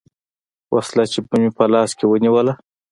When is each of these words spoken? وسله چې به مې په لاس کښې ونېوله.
وسله 0.75 1.03
چې 1.11 1.19
به 1.27 1.35
مې 1.41 1.49
په 1.57 1.63
لاس 1.73 1.89
کښې 1.97 2.05
ونېوله. 2.07 2.53